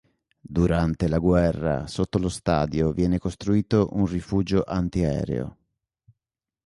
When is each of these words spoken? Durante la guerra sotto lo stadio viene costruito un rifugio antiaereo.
Durante 0.41 1.07
la 1.07 1.19
guerra 1.19 1.85
sotto 1.85 2.17
lo 2.17 2.27
stadio 2.27 2.91
viene 2.91 3.19
costruito 3.19 3.89
un 3.91 4.07
rifugio 4.07 4.63
antiaereo. 4.65 5.57